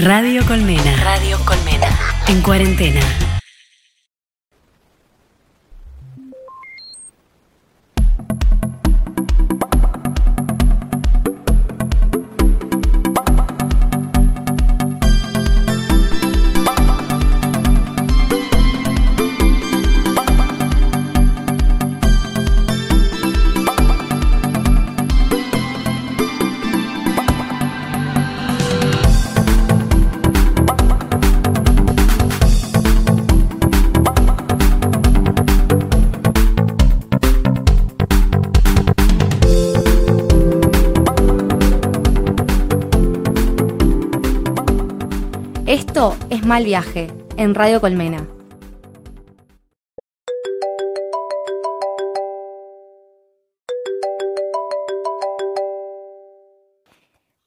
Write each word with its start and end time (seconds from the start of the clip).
Radio 0.00 0.44
Colmena. 0.46 0.96
Radio 1.04 1.38
Colmena. 1.44 1.86
En 2.26 2.40
cuarentena. 2.40 3.00
Esto 46.02 46.18
es 46.30 46.44
Mal 46.44 46.64
Viaje, 46.64 47.12
en 47.36 47.54
Radio 47.54 47.80
Colmena. 47.80 48.26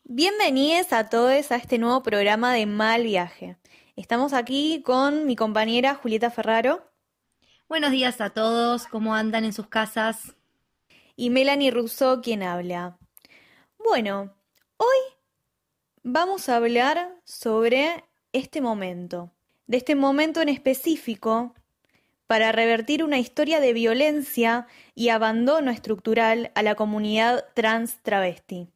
Bienvenidos 0.05 0.93
a 0.93 1.09
todos 1.09 1.51
a 1.51 1.57
este 1.57 1.77
nuevo 1.79 2.01
programa 2.01 2.53
de 2.53 2.65
Mal 2.65 3.03
Viaje. 3.03 3.57
Estamos 3.97 4.31
aquí 4.31 4.81
con 4.85 5.25
mi 5.25 5.35
compañera 5.35 5.95
Julieta 5.95 6.31
Ferraro 6.31 6.89
Buenos 7.67 7.91
días 7.91 8.21
a 8.21 8.29
todos, 8.29 8.87
¿cómo 8.87 9.15
andan 9.15 9.43
en 9.43 9.51
sus 9.51 9.67
casas? 9.67 10.33
y 11.17 11.29
Melanie 11.29 11.71
Russo 11.71 12.21
quien 12.21 12.41
habla. 12.41 12.97
Bueno, 13.77 14.33
hoy 14.77 14.99
vamos 16.03 16.47
a 16.47 16.55
hablar 16.55 17.19
sobre 17.25 18.05
este 18.35 18.59
momento, 18.59 19.31
de 19.67 19.77
este 19.77 19.95
momento 19.95 20.41
en 20.41 20.49
específico 20.49 21.53
para 22.27 22.51
revertir 22.51 23.03
una 23.03 23.19
historia 23.19 23.59
de 23.59 23.71
violencia 23.71 24.67
y 24.93 25.09
abandono 25.09 25.71
estructural 25.71 26.51
a 26.55 26.63
la 26.63 26.75
comunidad 26.75 27.45
trans 27.53 28.01
travesti. 28.01 28.67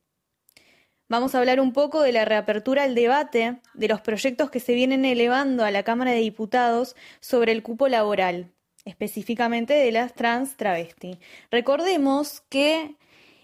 Vamos 1.10 1.34
a 1.34 1.40
hablar 1.40 1.60
un 1.60 1.74
poco 1.74 2.04
de 2.04 2.12
la 2.12 2.24
reapertura 2.24 2.84
al 2.84 2.94
debate 2.96 3.60
de 3.74 3.88
los 3.88 4.00
proyectos 4.00 4.52
que 4.52 4.60
se 4.60 4.76
vienen 4.76 5.04
elevando 5.06 5.66
a 5.66 5.72
la 5.72 5.84
Cámara 5.84 6.12
de 6.12 6.20
Diputados 6.20 6.96
sobre 7.20 7.52
el 7.52 7.64
cupo 7.64 7.88
laboral, 7.88 8.54
específicamente 8.86 9.74
de 9.74 9.92
las 9.92 10.14
trans 10.14 10.56
travesti. 10.56 11.20
Recordemos 11.52 12.42
que 12.50 12.96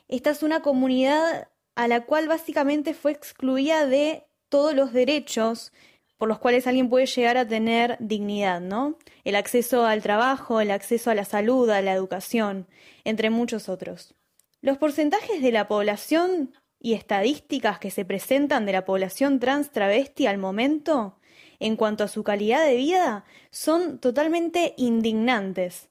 esta 0.08 0.30
es 0.30 0.44
una 0.44 0.62
comunidad 0.62 1.50
a 1.74 1.88
la 1.88 2.06
cual 2.06 2.28
básicamente 2.28 2.94
fue 2.94 3.12
excluida 3.12 3.86
de 3.88 4.24
todos 4.50 4.76
los 4.76 4.94
derechos 4.94 5.74
por 6.18 6.30
los 6.30 6.40
cuales 6.40 6.68
alguien 6.68 6.90
puede 6.90 7.06
llegar 7.06 7.38
a 7.38 7.48
tener 7.48 7.98
dignidad, 8.00 8.62
¿no? 8.62 8.98
El 9.24 9.36
acceso 9.36 9.86
al 9.86 10.02
trabajo, 10.02 10.62
el 10.62 10.72
acceso 10.72 11.12
a 11.12 11.16
la 11.16 11.26
salud, 11.26 11.70
a 11.70 11.82
la 11.82 11.94
educación, 11.94 12.68
entre 13.04 13.30
muchos 13.30 13.70
otros. 13.70 14.16
Los 14.62 14.78
porcentajes 14.78 15.42
de 15.42 15.52
la 15.52 15.68
población 15.68 16.54
y 16.80 16.94
estadísticas 16.94 17.80
que 17.80 17.92
se 17.92 18.06
presentan 18.06 18.66
de 18.66 18.72
la 18.72 18.86
población 18.86 19.40
trans 19.40 19.72
travesti 19.72 20.28
al 20.28 20.38
momento, 20.38 21.20
en 21.60 21.76
cuanto 21.76 22.04
a 22.04 22.08
su 22.08 22.24
calidad 22.24 22.66
de 22.66 22.76
vida, 22.76 23.26
son 23.52 24.00
totalmente 24.00 24.74
indignantes. 24.78 25.90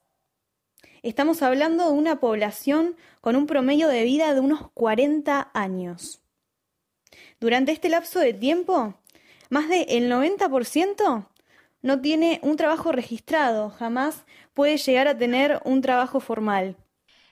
Estamos 1.03 1.43
hablando 1.43 1.85
de 1.85 1.91
una 1.91 2.19
población 2.19 2.95
con 3.21 3.35
un 3.35 3.45
promedio 3.45 3.87
de 3.87 4.03
vida 4.03 4.33
de 4.33 4.39
unos 4.39 4.71
40 4.71 5.51
años. 5.53 6.21
Durante 7.39 7.71
este 7.71 7.89
lapso 7.89 8.19
de 8.19 8.33
tiempo, 8.33 8.95
más 9.49 9.69
del 9.69 10.09
90% 10.09 11.27
no 11.81 12.01
tiene 12.01 12.39
un 12.41 12.57
trabajo 12.57 12.91
registrado, 12.91 13.69
jamás 13.69 14.25
puede 14.53 14.77
llegar 14.77 15.07
a 15.07 15.17
tener 15.17 15.61
un 15.65 15.81
trabajo 15.81 16.19
formal. 16.19 16.77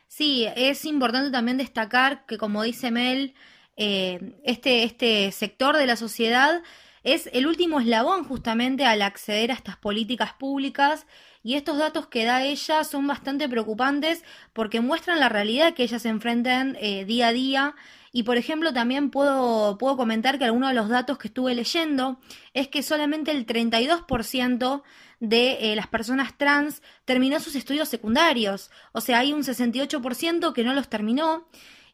Sí, 0.07 0.47
es 0.55 0.85
importante 0.85 1.31
también 1.31 1.57
destacar 1.57 2.25
que, 2.27 2.37
como 2.37 2.61
dice 2.61 2.91
Mel, 2.91 3.33
eh, 3.77 4.37
este, 4.43 4.83
este 4.83 5.31
sector 5.31 5.75
de 5.75 5.87
la 5.87 5.95
sociedad 5.95 6.61
es 7.03 7.29
el 7.33 7.47
último 7.47 7.79
eslabón 7.79 8.23
justamente 8.23 8.85
al 8.85 9.01
acceder 9.01 9.51
a 9.51 9.55
estas 9.55 9.75
políticas 9.77 10.33
públicas 10.33 11.07
y 11.41 11.55
estos 11.55 11.77
datos 11.77 12.07
que 12.07 12.23
da 12.23 12.43
ella 12.43 12.83
son 12.83 13.07
bastante 13.07 13.49
preocupantes 13.49 14.23
porque 14.53 14.81
muestran 14.81 15.19
la 15.19 15.29
realidad 15.29 15.73
que 15.73 15.83
ellas 15.83 16.03
se 16.03 16.09
enfrentan 16.09 16.77
eh, 16.79 17.05
día 17.05 17.29
a 17.29 17.33
día 17.33 17.75
y 18.13 18.23
por 18.23 18.37
ejemplo 18.37 18.71
también 18.71 19.09
puedo, 19.09 19.77
puedo 19.77 19.97
comentar 19.97 20.39
que 20.39 20.45
algunos 20.45 20.69
de 20.69 20.75
los 20.75 20.87
datos 20.87 21.17
que 21.17 21.27
estuve 21.27 21.53
leyendo 21.55 22.19
es 22.53 22.69
que 22.69 22.83
solamente 22.83 23.31
el 23.31 23.45
32% 23.45 24.83
de 25.19 25.71
eh, 25.71 25.75
las 25.75 25.87
personas 25.87 26.37
trans 26.37 26.81
terminó 27.03 27.39
sus 27.41 27.55
estudios 27.55 27.89
secundarios, 27.89 28.71
o 28.93 29.01
sea, 29.01 29.19
hay 29.19 29.33
un 29.33 29.43
68% 29.43 30.53
que 30.53 30.63
no 30.63 30.73
los 30.73 30.87
terminó 30.87 31.49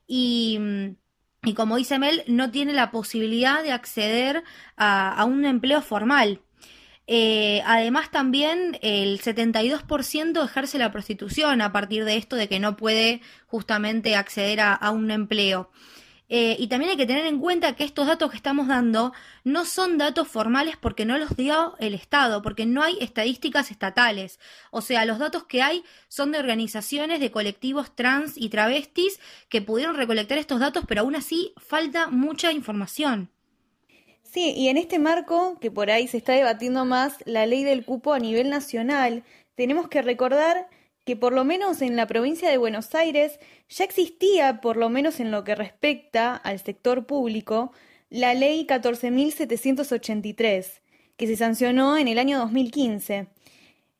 y... 0.05 0.57
mm, 0.59 0.95
y 1.41 1.53
como 1.53 1.77
dice 1.77 1.99
Mel, 1.99 2.23
no 2.27 2.51
tiene 2.51 2.73
la 2.73 2.91
posibilidad 2.91 3.63
de 3.63 3.71
acceder 3.71 4.43
a, 4.75 5.09
a 5.13 5.23
un 5.23 5.45
empleo 5.45 5.81
formal. 5.81 6.41
Eh, 7.07 7.63
además, 7.65 8.11
también 8.11 8.77
el 8.81 9.19
72% 9.21 10.43
ejerce 10.45 10.77
la 10.77 10.91
prostitución 10.91 11.61
a 11.61 11.71
partir 11.71 12.05
de 12.05 12.17
esto 12.17 12.35
de 12.35 12.47
que 12.49 12.59
no 12.59 12.75
puede 12.75 13.21
justamente 13.47 14.15
acceder 14.15 14.59
a, 14.59 14.73
a 14.73 14.91
un 14.91 15.11
empleo. 15.11 15.71
Eh, 16.31 16.55
y 16.59 16.67
también 16.67 16.91
hay 16.91 16.97
que 16.97 17.07
tener 17.07 17.25
en 17.25 17.39
cuenta 17.39 17.75
que 17.75 17.83
estos 17.83 18.05
datos 18.05 18.29
que 18.29 18.37
estamos 18.37 18.67
dando 18.67 19.13
no 19.43 19.65
son 19.65 19.97
datos 19.97 20.27
formales 20.27 20.77
porque 20.77 21.03
no 21.03 21.17
los 21.17 21.35
dio 21.35 21.75
el 21.79 21.95
Estado, 21.95 22.43
porque 22.43 22.67
no 22.67 22.83
hay 22.83 22.97
estadísticas 23.01 23.71
estatales. 23.71 24.39
O 24.69 24.81
sea, 24.81 25.05
los 25.05 25.17
datos 25.17 25.45
que 25.45 25.63
hay 25.63 25.83
son 26.07 26.31
de 26.31 26.37
organizaciones, 26.37 27.19
de 27.19 27.31
colectivos 27.31 27.95
trans 27.95 28.37
y 28.37 28.49
travestis 28.49 29.19
que 29.49 29.63
pudieron 29.63 29.95
recolectar 29.95 30.37
estos 30.37 30.59
datos, 30.59 30.85
pero 30.87 31.01
aún 31.01 31.15
así 31.15 31.53
falta 31.57 32.07
mucha 32.07 32.51
información. 32.51 33.31
Sí, 34.21 34.53
y 34.55 34.67
en 34.67 34.77
este 34.77 34.99
marco, 34.99 35.57
que 35.59 35.71
por 35.71 35.89
ahí 35.89 36.07
se 36.07 36.17
está 36.17 36.33
debatiendo 36.33 36.85
más 36.85 37.15
la 37.25 37.47
ley 37.47 37.63
del 37.63 37.83
cupo 37.83 38.13
a 38.13 38.19
nivel 38.19 38.51
nacional, 38.51 39.23
tenemos 39.55 39.87
que 39.87 40.03
recordar 40.03 40.67
que 41.05 41.15
por 41.15 41.33
lo 41.33 41.43
menos 41.43 41.81
en 41.81 41.95
la 41.95 42.07
provincia 42.07 42.49
de 42.49 42.57
Buenos 42.57 42.93
Aires 42.95 43.39
ya 43.67 43.83
existía, 43.83 44.61
por 44.61 44.77
lo 44.77 44.89
menos 44.89 45.19
en 45.19 45.31
lo 45.31 45.43
que 45.43 45.55
respecta 45.55 46.35
al 46.35 46.59
sector 46.59 47.05
público, 47.05 47.71
la 48.09 48.33
ley 48.33 48.65
14.783, 48.67 50.81
que 51.17 51.27
se 51.27 51.35
sancionó 51.35 51.97
en 51.97 52.07
el 52.07 52.19
año 52.19 52.39
2015. 52.39 53.27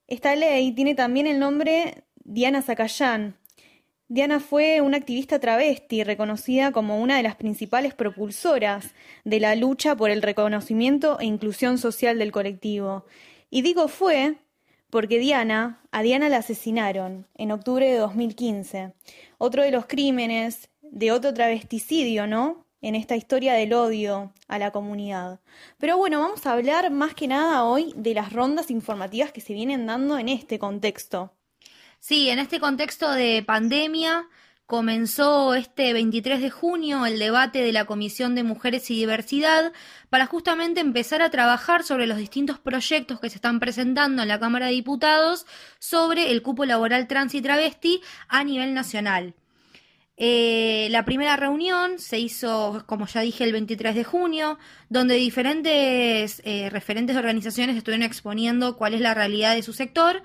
Esta 0.07 0.35
ley 0.35 0.71
tiene 0.71 0.95
también 0.95 1.27
el 1.27 1.39
nombre 1.39 2.03
Diana 2.23 2.61
Zacayán. 2.61 3.35
Diana 4.07 4.39
fue 4.39 4.81
una 4.81 4.97
activista 4.97 5.39
travesti 5.39 6.03
reconocida 6.03 6.71
como 6.71 6.99
una 6.99 7.17
de 7.17 7.23
las 7.23 7.35
principales 7.35 7.93
propulsoras 7.93 8.95
de 9.23 9.39
la 9.39 9.55
lucha 9.55 9.95
por 9.95 10.09
el 10.09 10.23
reconocimiento 10.23 11.19
e 11.19 11.25
inclusión 11.25 11.77
social 11.77 12.17
del 12.17 12.31
colectivo. 12.31 13.05
Y 13.51 13.61
digo 13.61 13.87
fue 13.87 14.37
porque 14.89 15.19
Diana, 15.19 15.79
a 15.91 16.01
Diana 16.01 16.29
la 16.29 16.37
asesinaron 16.37 17.27
en 17.35 17.51
octubre 17.51 17.89
de 17.89 17.97
2015. 17.97 18.93
Otro 19.37 19.63
de 19.63 19.71
los 19.71 19.85
crímenes 19.85 20.69
de 20.81 21.11
otro 21.11 21.33
travesticidio, 21.33 22.27
¿no? 22.27 22.65
En 22.81 22.95
esta 22.95 23.15
historia 23.15 23.53
del 23.53 23.73
odio 23.73 24.33
a 24.47 24.57
la 24.57 24.71
comunidad. 24.71 25.39
Pero 25.77 25.97
bueno, 25.97 26.19
vamos 26.19 26.45
a 26.45 26.53
hablar 26.53 26.91
más 26.91 27.13
que 27.13 27.27
nada 27.27 27.65
hoy 27.65 27.93
de 27.95 28.13
las 28.13 28.31
rondas 28.31 28.71
informativas 28.71 29.31
que 29.31 29.41
se 29.41 29.53
vienen 29.53 29.85
dando 29.85 30.17
en 30.17 30.29
este 30.29 30.59
contexto. 30.59 31.33
Sí, 31.99 32.29
en 32.29 32.39
este 32.39 32.59
contexto 32.59 33.11
de 33.11 33.43
pandemia 33.45 34.27
comenzó 34.69 35.55
este 35.55 35.93
23 35.93 36.39
de 36.41 36.51
junio 36.51 37.07
el 37.07 37.17
debate 37.17 37.63
de 37.63 37.71
la 37.71 37.85
Comisión 37.85 38.35
de 38.35 38.43
Mujeres 38.43 38.91
y 38.91 38.95
Diversidad 38.95 39.73
para 40.11 40.27
justamente 40.27 40.79
empezar 40.79 41.23
a 41.23 41.31
trabajar 41.31 41.83
sobre 41.83 42.05
los 42.05 42.19
distintos 42.19 42.59
proyectos 42.59 43.19
que 43.19 43.31
se 43.31 43.37
están 43.37 43.59
presentando 43.59 44.21
en 44.21 44.27
la 44.27 44.39
Cámara 44.39 44.67
de 44.67 44.73
Diputados 44.73 45.47
sobre 45.79 46.29
el 46.29 46.43
cupo 46.43 46.65
laboral 46.65 47.07
trans 47.07 47.33
y 47.33 47.41
travesti 47.41 48.01
a 48.27 48.43
nivel 48.43 48.75
nacional. 48.75 49.33
Eh, 50.17 50.87
la 50.91 51.03
primera 51.03 51.35
reunión 51.35 51.97
se 51.97 52.19
hizo, 52.19 52.83
como 52.85 53.07
ya 53.07 53.21
dije, 53.21 53.45
el 53.45 53.53
23 53.53 53.95
de 53.95 54.03
junio, 54.03 54.59
donde 54.87 55.15
diferentes 55.15 56.43
eh, 56.45 56.69
referentes 56.69 57.15
de 57.15 57.19
organizaciones 57.19 57.75
estuvieron 57.75 58.05
exponiendo 58.05 58.77
cuál 58.77 58.93
es 58.93 59.01
la 59.01 59.15
realidad 59.15 59.55
de 59.55 59.63
su 59.63 59.73
sector. 59.73 60.21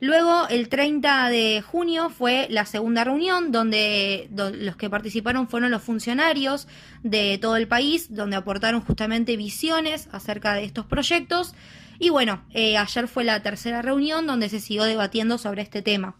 Luego, 0.00 0.46
el 0.48 0.68
30 0.68 1.28
de 1.28 1.60
junio 1.60 2.08
fue 2.08 2.46
la 2.50 2.66
segunda 2.66 3.02
reunión 3.02 3.50
donde, 3.50 4.28
los 4.30 4.76
que 4.76 4.88
participaron 4.88 5.48
fueron 5.48 5.72
los 5.72 5.82
funcionarios 5.82 6.68
de 7.02 7.38
todo 7.38 7.56
el 7.56 7.66
país, 7.66 8.14
donde 8.14 8.36
aportaron 8.36 8.80
justamente 8.80 9.36
visiones 9.36 10.08
acerca 10.12 10.54
de 10.54 10.64
estos 10.64 10.86
proyectos. 10.86 11.54
Y 11.98 12.10
bueno, 12.10 12.44
eh, 12.54 12.76
ayer 12.76 13.08
fue 13.08 13.24
la 13.24 13.42
tercera 13.42 13.82
reunión 13.82 14.26
donde 14.26 14.48
se 14.48 14.60
siguió 14.60 14.84
debatiendo 14.84 15.36
sobre 15.36 15.62
este 15.62 15.82
tema. 15.82 16.14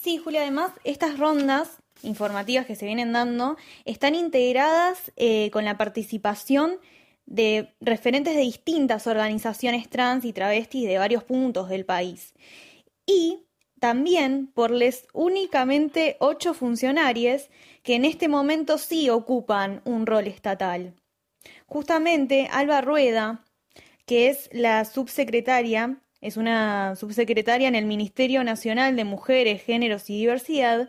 Sí, 0.00 0.18
Julia, 0.18 0.40
además, 0.40 0.72
estas 0.82 1.16
rondas 1.16 1.78
informativas 2.02 2.66
que 2.66 2.74
se 2.74 2.84
vienen 2.84 3.12
dando 3.12 3.56
están 3.84 4.16
integradas 4.16 5.12
eh, 5.16 5.50
con 5.52 5.64
la 5.64 5.78
participación 5.78 6.78
de 7.26 7.72
referentes 7.80 8.34
de 8.34 8.40
distintas 8.40 9.06
organizaciones 9.06 9.88
trans 9.88 10.24
y 10.24 10.32
travestis 10.32 10.86
de 10.86 10.98
varios 10.98 11.22
puntos 11.22 11.68
del 11.68 11.86
país 11.86 12.34
y 13.06 13.46
también 13.80 14.46
por 14.46 14.70
les 14.70 15.06
únicamente 15.12 16.16
ocho 16.20 16.54
funcionarios 16.54 17.50
que 17.82 17.94
en 17.94 18.04
este 18.04 18.28
momento 18.28 18.78
sí 18.78 19.10
ocupan 19.10 19.82
un 19.84 20.06
rol 20.06 20.26
estatal. 20.26 20.94
Justamente 21.66 22.48
Alba 22.50 22.80
Rueda, 22.80 23.44
que 24.06 24.28
es 24.28 24.48
la 24.52 24.84
subsecretaria, 24.84 26.00
es 26.20 26.38
una 26.38 26.96
subsecretaria 26.96 27.68
en 27.68 27.74
el 27.74 27.84
Ministerio 27.84 28.42
Nacional 28.44 28.96
de 28.96 29.04
Mujeres, 29.04 29.62
Géneros 29.62 30.08
y 30.08 30.18
Diversidad, 30.18 30.88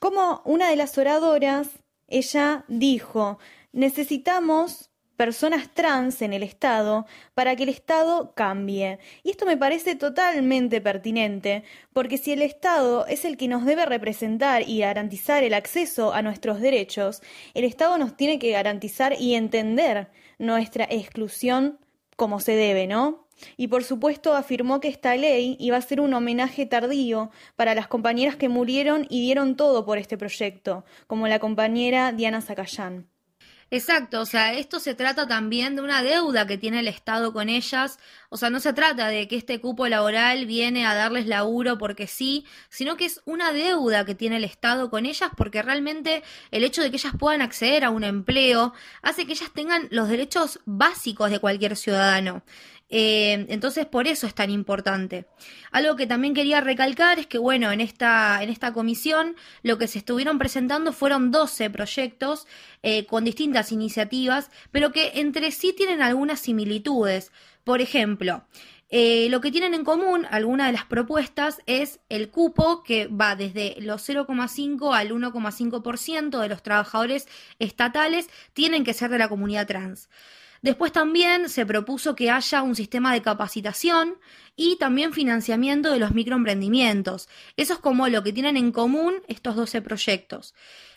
como 0.00 0.42
una 0.44 0.68
de 0.68 0.76
las 0.76 0.98
oradoras, 0.98 1.68
ella 2.08 2.64
dijo, 2.68 3.38
necesitamos 3.72 4.90
personas 5.16 5.72
trans 5.72 6.22
en 6.22 6.32
el 6.32 6.42
Estado 6.42 7.06
para 7.34 7.56
que 7.56 7.64
el 7.64 7.68
Estado 7.68 8.32
cambie. 8.34 8.98
Y 9.22 9.30
esto 9.30 9.46
me 9.46 9.56
parece 9.56 9.96
totalmente 9.96 10.80
pertinente, 10.80 11.64
porque 11.92 12.18
si 12.18 12.32
el 12.32 12.42
Estado 12.42 13.06
es 13.06 13.24
el 13.24 13.36
que 13.36 13.48
nos 13.48 13.64
debe 13.64 13.86
representar 13.86 14.68
y 14.68 14.80
garantizar 14.80 15.42
el 15.42 15.54
acceso 15.54 16.12
a 16.12 16.22
nuestros 16.22 16.60
derechos, 16.60 17.22
el 17.54 17.64
Estado 17.64 17.98
nos 17.98 18.16
tiene 18.16 18.38
que 18.38 18.50
garantizar 18.52 19.14
y 19.18 19.34
entender 19.34 20.10
nuestra 20.38 20.84
exclusión 20.84 21.78
como 22.16 22.40
se 22.40 22.52
debe, 22.52 22.86
¿no? 22.86 23.26
Y 23.56 23.68
por 23.68 23.84
supuesto 23.84 24.34
afirmó 24.34 24.80
que 24.80 24.88
esta 24.88 25.14
ley 25.14 25.56
iba 25.60 25.76
a 25.76 25.82
ser 25.82 26.00
un 26.00 26.14
homenaje 26.14 26.66
tardío 26.66 27.30
para 27.54 27.74
las 27.74 27.88
compañeras 27.88 28.36
que 28.36 28.48
murieron 28.48 29.06
y 29.10 29.20
dieron 29.20 29.56
todo 29.56 29.84
por 29.84 29.98
este 29.98 30.16
proyecto, 30.16 30.84
como 31.06 31.28
la 31.28 31.38
compañera 31.38 32.12
Diana 32.12 32.40
Zacayán. 32.40 33.08
Exacto, 33.68 34.20
o 34.20 34.26
sea, 34.26 34.54
esto 34.54 34.78
se 34.78 34.94
trata 34.94 35.26
también 35.26 35.74
de 35.74 35.82
una 35.82 36.00
deuda 36.00 36.46
que 36.46 36.56
tiene 36.56 36.78
el 36.78 36.86
Estado 36.86 37.32
con 37.32 37.48
ellas, 37.48 37.98
o 38.28 38.36
sea, 38.36 38.48
no 38.48 38.60
se 38.60 38.72
trata 38.72 39.08
de 39.08 39.26
que 39.26 39.34
este 39.36 39.60
cupo 39.60 39.88
laboral 39.88 40.46
viene 40.46 40.86
a 40.86 40.94
darles 40.94 41.26
laburo 41.26 41.76
porque 41.76 42.06
sí, 42.06 42.46
sino 42.68 42.96
que 42.96 43.06
es 43.06 43.22
una 43.24 43.52
deuda 43.52 44.04
que 44.04 44.14
tiene 44.14 44.36
el 44.36 44.44
Estado 44.44 44.88
con 44.88 45.04
ellas 45.04 45.30
porque 45.36 45.62
realmente 45.62 46.22
el 46.52 46.62
hecho 46.62 46.80
de 46.80 46.90
que 46.90 46.96
ellas 46.96 47.14
puedan 47.18 47.42
acceder 47.42 47.82
a 47.84 47.90
un 47.90 48.04
empleo 48.04 48.72
hace 49.02 49.26
que 49.26 49.32
ellas 49.32 49.50
tengan 49.52 49.88
los 49.90 50.08
derechos 50.08 50.60
básicos 50.64 51.32
de 51.32 51.40
cualquier 51.40 51.76
ciudadano. 51.76 52.44
Eh, 52.88 53.46
entonces, 53.48 53.86
por 53.86 54.06
eso 54.06 54.26
es 54.26 54.34
tan 54.34 54.50
importante. 54.50 55.26
Algo 55.72 55.96
que 55.96 56.06
también 56.06 56.34
quería 56.34 56.60
recalcar 56.60 57.18
es 57.18 57.26
que, 57.26 57.38
bueno, 57.38 57.72
en 57.72 57.80
esta, 57.80 58.42
en 58.42 58.50
esta 58.50 58.72
comisión 58.72 59.36
lo 59.62 59.76
que 59.78 59.88
se 59.88 59.98
estuvieron 59.98 60.38
presentando 60.38 60.92
fueron 60.92 61.30
12 61.30 61.70
proyectos 61.70 62.46
eh, 62.82 63.06
con 63.06 63.24
distintas 63.24 63.72
iniciativas, 63.72 64.50
pero 64.70 64.92
que 64.92 65.12
entre 65.16 65.50
sí 65.50 65.72
tienen 65.76 66.00
algunas 66.00 66.40
similitudes. 66.40 67.32
Por 67.64 67.80
ejemplo, 67.80 68.44
eh, 68.88 69.26
lo 69.30 69.40
que 69.40 69.50
tienen 69.50 69.74
en 69.74 69.82
común 69.82 70.26
algunas 70.30 70.68
de 70.68 70.72
las 70.72 70.84
propuestas 70.84 71.60
es 71.66 71.98
el 72.08 72.30
cupo 72.30 72.84
que 72.84 73.08
va 73.08 73.34
desde 73.34 73.74
los 73.80 74.08
0,5 74.08 74.94
al 74.94 75.10
1,5% 75.10 76.40
de 76.40 76.48
los 76.48 76.62
trabajadores 76.62 77.26
estatales 77.58 78.28
tienen 78.52 78.84
que 78.84 78.94
ser 78.94 79.10
de 79.10 79.18
la 79.18 79.28
comunidad 79.28 79.66
trans. 79.66 80.08
Después 80.66 80.90
también 80.90 81.48
se 81.48 81.64
propuso 81.64 82.16
que 82.16 82.28
haya 82.28 82.62
un 82.62 82.74
sistema 82.74 83.12
de 83.12 83.22
capacitación 83.22 84.18
y 84.56 84.78
también 84.78 85.12
financiamiento 85.12 85.92
de 85.92 86.00
los 86.00 86.10
microemprendimientos. 86.10 87.28
Eso 87.56 87.74
es 87.74 87.78
como 87.78 88.08
lo 88.08 88.24
que 88.24 88.32
tienen 88.32 88.56
en 88.56 88.72
común 88.72 89.14
estos 89.28 89.54
12 89.54 89.80
proyectos. 89.82 90.56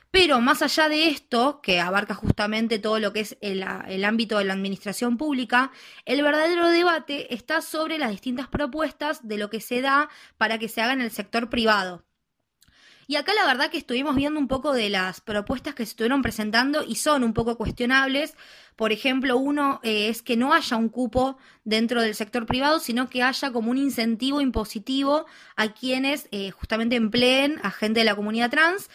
Pero 0.09 0.41
más 0.41 0.63
allá 0.63 0.89
de 0.89 1.09
esto, 1.09 1.61
que 1.61 1.79
abarca 1.79 2.15
justamente 2.15 2.79
todo 2.79 2.97
lo 2.97 3.13
que 3.13 3.19
es 3.19 3.37
el, 3.41 3.63
el, 3.87 4.05
ámbito 4.05 4.39
de 4.39 4.45
la 4.45 4.53
administración 4.53 5.17
pública, 5.17 5.71
el 6.05 6.23
verdadero 6.23 6.69
debate 6.69 7.31
está 7.35 7.61
sobre 7.61 7.99
las 7.99 8.09
distintas 8.09 8.47
propuestas 8.47 9.27
de 9.27 9.37
lo 9.37 9.51
que 9.51 9.61
se 9.61 9.81
da 9.81 10.09
para 10.39 10.57
que 10.57 10.67
se 10.67 10.81
haga 10.81 10.93
en 10.93 11.01
el 11.01 11.11
sector 11.11 11.51
privado. 11.51 12.08
Y 13.09 13.15
acá 13.15 13.33
la 13.33 13.43
verdad 13.47 13.71
que 13.71 13.79
estuvimos 13.79 14.15
viendo 14.15 14.39
un 14.39 14.47
poco 14.47 14.71
de 14.71 14.87
las 14.91 15.19
propuestas 15.19 15.73
que 15.73 15.83
se 15.83 15.93
estuvieron 15.93 16.21
presentando 16.21 16.83
y 16.83 16.93
son 16.93 17.23
un 17.23 17.33
poco 17.33 17.57
cuestionables. 17.57 18.35
Por 18.75 18.91
ejemplo, 18.91 19.35
uno 19.35 19.79
eh, 19.81 20.09
es 20.09 20.21
que 20.21 20.37
no 20.37 20.53
haya 20.53 20.77
un 20.77 20.89
cupo 20.89 21.35
dentro 21.63 22.03
del 22.03 22.13
sector 22.13 22.45
privado, 22.45 22.79
sino 22.79 23.09
que 23.09 23.23
haya 23.23 23.51
como 23.51 23.71
un 23.71 23.79
incentivo 23.79 24.41
impositivo 24.41 25.25
a 25.55 25.69
quienes 25.69 26.27
eh, 26.31 26.51
justamente 26.51 26.97
empleen 26.97 27.59
a 27.63 27.71
gente 27.71 28.01
de 28.01 28.05
la 28.05 28.15
comunidad 28.15 28.51
trans. 28.51 28.91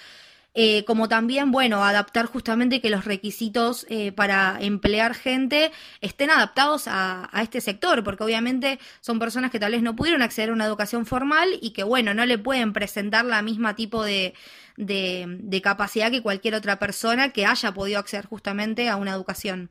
Eh, 0.56 0.84
como 0.84 1.08
también, 1.08 1.50
bueno, 1.50 1.84
adaptar 1.84 2.26
justamente 2.26 2.80
que 2.80 2.88
los 2.88 3.04
requisitos 3.04 3.86
eh, 3.88 4.12
para 4.12 4.56
emplear 4.60 5.14
gente 5.14 5.72
estén 6.00 6.30
adaptados 6.30 6.84
a, 6.86 7.28
este 7.42 7.60
sector, 7.60 8.04
porque 8.04 8.22
obviamente 8.22 8.78
son 9.00 9.18
personas 9.18 9.50
que 9.50 9.58
tal 9.58 9.72
vez 9.72 9.82
no 9.82 9.96
pudieron 9.96 10.22
acceder 10.22 10.50
a 10.50 10.52
una 10.52 10.64
educación 10.66 11.06
formal 11.06 11.58
y 11.60 11.72
que, 11.72 11.82
bueno, 11.82 12.14
no 12.14 12.24
le 12.24 12.38
pueden 12.38 12.72
presentar 12.72 13.24
la 13.24 13.42
misma 13.42 13.74
tipo 13.74 14.04
de, 14.04 14.34
de 14.76 15.60
capacidad 15.60 16.12
que 16.12 16.22
cualquier 16.22 16.54
otra 16.54 16.78
persona 16.78 17.30
que 17.30 17.46
haya 17.46 17.72
podido 17.72 17.98
acceder 17.98 18.26
justamente 18.26 18.88
a 18.88 18.96
una 18.96 19.10
educación. 19.10 19.70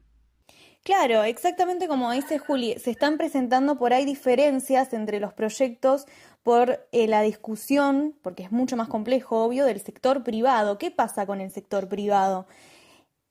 Claro, 0.84 1.24
exactamente 1.24 1.88
como 1.88 2.12
dice 2.12 2.40
Juli, 2.40 2.76
se 2.78 2.92
están 2.92 3.18
presentando 3.18 3.78
por 3.78 3.94
ahí 3.94 4.04
diferencias 4.04 4.92
entre 4.92 5.22
los 5.22 5.32
proyectos 5.32 6.06
por 6.44 6.86
eh, 6.92 7.08
la 7.08 7.22
discusión, 7.22 8.16
porque 8.22 8.44
es 8.44 8.52
mucho 8.52 8.76
más 8.78 8.90
complejo, 8.90 9.44
obvio, 9.44 9.66
del 9.66 9.82
sector 9.82 10.24
privado. 10.24 10.78
¿Qué 10.78 10.92
pasa 10.92 11.26
con 11.26 11.42
el 11.42 11.52
sector 11.52 11.88
privado? 11.88 12.46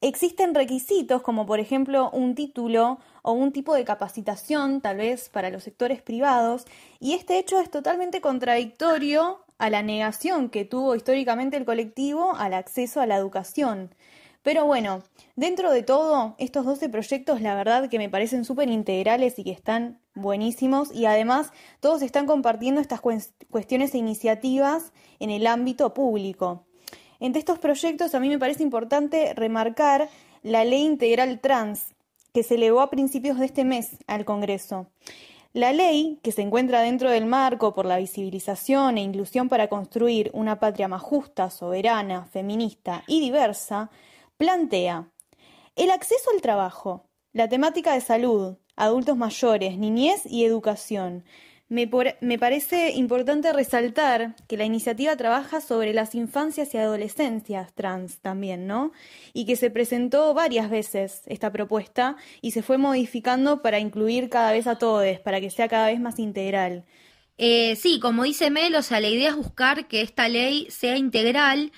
Existen 0.00 0.52
requisitos 0.52 1.22
como 1.22 1.46
por 1.46 1.60
ejemplo 1.60 2.10
un 2.10 2.34
título 2.34 2.98
o 3.22 3.32
un 3.32 3.52
tipo 3.52 3.72
de 3.74 3.84
capacitación 3.84 4.80
tal 4.80 4.96
vez 4.96 5.28
para 5.28 5.48
los 5.48 5.62
sectores 5.62 6.02
privados 6.02 6.64
y 6.98 7.12
este 7.12 7.38
hecho 7.38 7.60
es 7.60 7.70
totalmente 7.70 8.20
contradictorio 8.20 9.44
a 9.58 9.70
la 9.70 9.84
negación 9.84 10.50
que 10.50 10.64
tuvo 10.64 10.96
históricamente 10.96 11.56
el 11.56 11.64
colectivo 11.64 12.34
al 12.34 12.52
acceso 12.54 13.00
a 13.00 13.06
la 13.06 13.14
educación. 13.14 13.94
Pero 14.42 14.66
bueno, 14.66 15.02
dentro 15.36 15.70
de 15.70 15.82
todo, 15.82 16.34
estos 16.38 16.64
12 16.64 16.88
proyectos 16.88 17.40
la 17.40 17.54
verdad 17.54 17.88
que 17.88 17.98
me 17.98 18.08
parecen 18.08 18.44
súper 18.44 18.68
integrales 18.68 19.38
y 19.38 19.44
que 19.44 19.52
están 19.52 20.00
buenísimos 20.14 20.92
y 20.92 21.06
además 21.06 21.52
todos 21.78 22.02
están 22.02 22.26
compartiendo 22.26 22.80
estas 22.80 23.00
cuestiones 23.00 23.94
e 23.94 23.98
iniciativas 23.98 24.92
en 25.20 25.30
el 25.30 25.46
ámbito 25.46 25.94
público. 25.94 26.64
Entre 27.20 27.38
estos 27.38 27.60
proyectos 27.60 28.16
a 28.16 28.20
mí 28.20 28.28
me 28.28 28.38
parece 28.40 28.64
importante 28.64 29.32
remarcar 29.34 30.08
la 30.42 30.64
ley 30.64 30.82
integral 30.82 31.38
trans 31.38 31.94
que 32.34 32.42
se 32.42 32.56
elevó 32.56 32.80
a 32.80 32.90
principios 32.90 33.38
de 33.38 33.46
este 33.46 33.64
mes 33.64 33.90
al 34.08 34.24
Congreso. 34.24 34.88
La 35.52 35.72
ley, 35.72 36.18
que 36.22 36.32
se 36.32 36.40
encuentra 36.40 36.80
dentro 36.80 37.10
del 37.10 37.26
marco 37.26 37.74
por 37.74 37.84
la 37.84 37.98
visibilización 37.98 38.96
e 38.96 39.02
inclusión 39.02 39.50
para 39.50 39.68
construir 39.68 40.30
una 40.32 40.58
patria 40.58 40.88
más 40.88 41.02
justa, 41.02 41.50
soberana, 41.50 42.24
feminista 42.24 43.04
y 43.06 43.20
diversa, 43.20 43.90
plantea 44.42 45.08
el 45.76 45.92
acceso 45.92 46.32
al 46.34 46.42
trabajo, 46.42 47.08
la 47.32 47.48
temática 47.48 47.94
de 47.94 48.00
salud, 48.00 48.56
adultos 48.74 49.16
mayores, 49.16 49.78
niñez 49.78 50.22
y 50.26 50.44
educación. 50.44 51.24
Me, 51.68 51.88
me, 52.20 52.40
parece 52.40 52.90
importante 52.90 53.52
resaltar 53.52 54.34
que 54.48 54.56
la 54.56 54.64
iniciativa 54.64 55.14
trabaja 55.14 55.60
sobre 55.60 55.94
las 55.94 56.16
infancias 56.16 56.74
y 56.74 56.78
adolescencias 56.78 57.72
trans 57.72 58.18
también, 58.18 58.66
¿no? 58.66 58.90
Y 59.32 59.46
que 59.46 59.54
se 59.54 59.70
presentó 59.70 60.34
varias 60.34 60.68
veces 60.68 61.22
esta 61.26 61.52
propuesta 61.52 62.16
y 62.40 62.50
se 62.50 62.62
fue 62.62 62.78
modificando 62.78 63.62
para 63.62 63.78
incluir 63.78 64.28
cada 64.28 64.50
vez 64.50 64.66
a 64.66 64.76
todos, 64.76 65.20
para 65.20 65.40
que 65.40 65.50
sea 65.50 65.68
cada 65.68 65.86
vez 65.86 66.00
más 66.00 66.18
integral. 66.18 66.84
Eh, 67.38 67.76
sí, 67.76 68.00
como 68.00 68.24
dice 68.24 68.50
Mel, 68.50 68.74
o 68.74 68.82
sea, 68.82 68.98
la 68.98 69.08
idea 69.08 69.30
es 69.30 69.36
buscar 69.36 69.86
que 69.86 70.00
esta 70.00 70.28
ley 70.28 70.66
sea 70.68 70.96
integral 70.96 71.70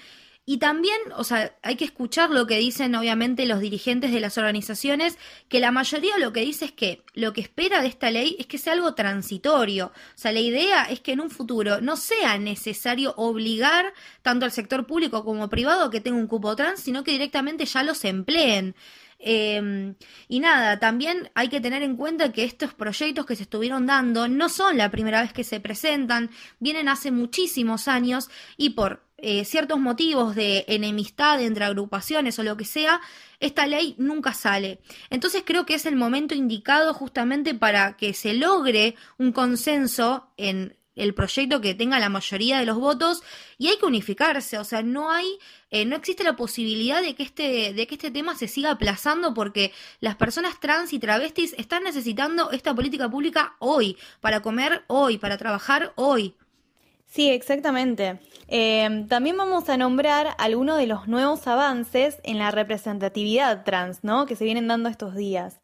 y 0.47 0.59
también, 0.59 0.99
o 1.17 1.25
sea, 1.25 1.57
hay 1.63 1.77
que 1.77 1.87
escuchar 1.87 2.29
lo 2.29 2.47
que 2.47 2.59
dicen 2.59 2.95
obviamente 2.95 3.47
los 3.47 3.61
dirigentes 3.61 4.13
de 4.13 4.21
las 4.21 4.37
organizaciones, 4.37 5.17
que 5.49 5.59
la 5.59 5.71
mayoría 5.71 6.19
lo 6.19 6.35
que 6.35 6.41
dice 6.41 6.67
es 6.67 6.73
que 6.73 7.03
lo 7.15 7.33
que 7.33 7.41
espera 7.41 7.81
de 7.81 7.89
esta 7.89 8.11
ley 8.11 8.37
es 8.39 8.47
que 8.47 8.59
sea 8.59 8.75
algo 8.75 8.95
transitorio. 8.95 9.87
O 9.87 10.19
sea, 10.19 10.33
la 10.33 10.41
idea 10.41 10.85
es 10.85 11.01
que 11.01 11.13
en 11.13 11.21
un 11.21 11.31
futuro 11.31 11.81
no 11.81 11.97
sea 11.97 12.37
necesario 12.37 13.15
obligar 13.17 13.95
tanto 14.21 14.45
al 14.45 14.53
sector 14.53 14.87
público 14.87 15.25
como 15.25 15.49
privado 15.49 15.89
que 15.89 16.03
tenga 16.03 16.19
un 16.19 16.27
cupo 16.27 16.55
trans, 16.55 16.81
sino 16.81 17.05
que 17.05 17.13
directamente 17.13 17.65
ya 17.65 17.83
los 17.83 18.05
empleen. 18.05 18.75
Em, 19.19 19.95
y 20.29 20.41
nada, 20.41 20.79
también 20.79 21.31
hay 21.35 21.49
que 21.49 21.63
tener 21.63 21.83
en 21.83 21.97
cuenta 21.97 22.33
que 22.33 22.45
estos 22.45 22.75
proyectos 22.75 23.25
que 23.25 23.37
se 23.37 23.45
estuvieron 23.45 23.87
dando 23.87 24.29
no 24.29 24.51
son 24.51 24.77
la 24.77 24.91
primera 24.91 25.23
vez 25.23 25.33
que 25.33 25.45
se 25.45 25.61
presentan, 25.61 26.31
vienen 26.59 26.89
hace 26.91 27.11
muchísimos 27.11 27.89
años 27.89 28.29
y 28.59 28.71
por 28.71 29.04
eh, 29.19 29.45
ciertos 29.45 29.79
motivos 29.79 30.35
de 30.35 30.65
enemistad 30.69 31.41
entre 31.41 31.65
agrupaciones 31.65 32.39
o 32.39 32.43
lo 32.43 32.57
que 32.57 32.65
sea, 32.65 33.01
esta 33.41 33.67
ley 33.67 33.95
nunca 33.99 34.35
sale. 34.35 34.81
Entonces 35.11 35.43
creo 35.47 35.67
que 35.67 35.75
es 35.75 35.87
el 35.87 35.97
momento 35.97 36.35
indicado 36.35 36.95
justamente 36.95 37.55
para 37.55 37.97
que 37.97 38.13
se 38.13 38.35
logre 38.35 38.97
un 39.19 39.33
consenso 39.33 40.29
en 40.37 40.77
el 40.97 41.15
proyecto 41.15 41.61
que 41.61 41.75
tenga 41.75 41.99
la 41.99 42.09
mayoría 42.09 42.59
de 42.59 42.67
los 42.67 42.79
votos 42.79 43.23
y 43.59 43.69
hay 43.69 43.79
que 43.79 43.87
unificarse, 43.87 44.59
o 44.59 44.65
sea, 44.65 44.83
no 44.83 45.11
hay, 45.11 45.27
eh, 45.71 45.85
no 45.85 45.97
existe 45.97 46.23
la 46.25 46.37
posibilidad 46.37 47.03
de 47.03 47.15
que 47.15 47.23
este, 47.23 47.73
de 47.73 47.87
que 47.87 47.95
este 47.95 48.11
tema 48.11 48.37
se 48.37 48.49
siga 48.49 48.71
aplazando 48.73 49.35
porque 49.35 49.73
las 50.01 50.17
personas 50.17 50.61
trans 50.61 50.93
y 50.93 50.99
travestis 50.99 51.55
están 51.59 51.85
necesitando 51.85 52.51
esta 52.51 52.75
política 52.75 53.09
pública 53.09 53.57
hoy, 53.59 53.97
para 54.21 54.41
comer 54.41 54.85
hoy, 54.87 55.19
para 55.19 55.37
trabajar 55.37 55.93
hoy. 55.97 56.35
Sí, 57.07 57.31
exactamente. 57.31 58.19
Eh, 58.49 59.07
también 59.09 59.37
vamos 59.37 59.69
a 59.69 59.77
nombrar 59.77 60.35
algunos 60.39 60.79
de 60.79 60.87
los 60.87 61.07
nuevos 61.07 61.47
avances 61.47 62.21
en 62.25 62.39
la 62.39 62.51
representatividad 62.51 63.65
trans, 63.65 64.03
¿no? 64.03 64.27
Que 64.27 64.37
se 64.37 64.45
vienen 64.45 64.69
dando 64.69 64.89
estos 64.89 65.15
días. 65.15 65.61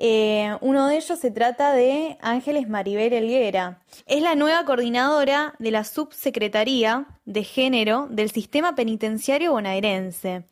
Eh, 0.00 0.56
uno 0.60 0.86
de 0.86 0.96
ellos 0.96 1.18
se 1.18 1.32
trata 1.32 1.72
de 1.72 2.18
Ángeles 2.20 2.68
Maribel 2.68 3.12
Elguera. 3.12 3.82
Es 4.06 4.22
la 4.22 4.36
nueva 4.36 4.64
coordinadora 4.64 5.54
de 5.58 5.72
la 5.72 5.82
Subsecretaría 5.82 7.06
de 7.24 7.42
Género 7.42 8.06
del 8.08 8.30
Sistema 8.30 8.76
Penitenciario 8.76 9.52
Bonaerense. 9.52 10.44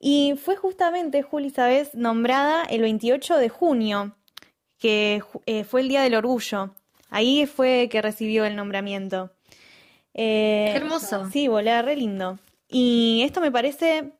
Y 0.00 0.34
fue 0.42 0.56
justamente, 0.56 1.22
Juli, 1.22 1.50
sabes, 1.50 1.94
nombrada 1.94 2.64
el 2.64 2.80
28 2.80 3.36
de 3.36 3.48
junio, 3.50 4.16
que 4.78 5.22
eh, 5.44 5.64
fue 5.64 5.82
el 5.82 5.88
Día 5.88 6.02
del 6.02 6.14
Orgullo. 6.14 6.74
Ahí 7.10 7.44
fue 7.46 7.88
que 7.90 8.00
recibió 8.00 8.46
el 8.46 8.56
nombramiento. 8.56 9.35
Eh, 10.18 10.70
Qué 10.72 10.78
hermoso. 10.78 11.28
Sí, 11.30 11.46
volé 11.46 11.70
re 11.82 11.94
lindo. 11.94 12.38
Y 12.68 13.22
esto 13.24 13.40
me 13.40 13.52
parece 13.52 14.12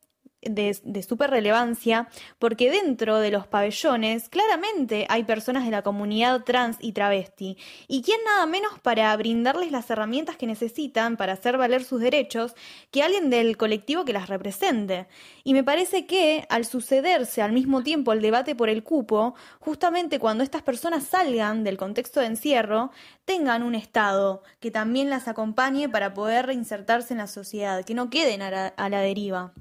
de, 0.49 0.79
de 0.83 1.03
súper 1.03 1.31
relevancia 1.31 2.09
porque 2.39 2.71
dentro 2.71 3.19
de 3.19 3.31
los 3.31 3.47
pabellones 3.47 4.29
claramente 4.29 5.07
hay 5.09 5.25
personas 5.25 5.65
de 5.65 5.71
la 5.71 5.83
comunidad 5.83 6.45
trans 6.45 6.77
y 6.81 6.93
travesti. 6.93 7.57
¿Y 7.89 8.03
quién 8.03 8.19
nada 8.25 8.47
menos 8.47 8.79
para 8.81 9.17
brindarles 9.17 9.73
las 9.73 9.91
herramientas 9.91 10.37
que 10.37 10.47
necesitan 10.47 11.17
para 11.17 11.35
hacer 11.35 11.57
valer 11.59 11.85
sus 11.85 12.01
derechos 12.01 12.55
que 12.91 13.03
alguien 13.03 13.31
del 13.31 13.57
colectivo 13.57 14.05
que 14.05 14.13
las 14.13 14.29
represente? 14.29 15.07
Y 15.45 15.55
me 15.55 15.65
parece 15.65 16.07
que 16.07 16.47
al 16.49 16.65
sucederse 16.65 17.43
al 17.43 17.53
mismo 17.53 17.83
tiempo 17.83 18.13
el 18.13 18.23
debate 18.23 18.55
por 18.55 18.69
el 18.69 18.83
cupo, 18.83 19.35
justamente 19.61 20.19
cuando 20.19 20.45
estas 20.45 20.63
personas 20.63 21.05
salgan 21.05 21.65
del 21.65 21.77
contexto 21.77 22.21
de 22.21 22.27
encierro, 22.27 22.91
tengan 23.25 23.63
un 23.63 23.75
Estado 23.75 24.43
que 24.61 24.71
también 24.71 25.11
las 25.11 25.29
acompañe 25.29 25.89
para 25.89 26.15
poder 26.15 26.47
reinsertarse 26.47 27.15
en 27.15 27.19
la 27.19 27.27
sociedad, 27.27 27.85
que 27.85 27.95
no 27.95 28.11
queden 28.11 28.43
a 28.43 28.89
la 28.89 29.01
deriva. 29.01 29.53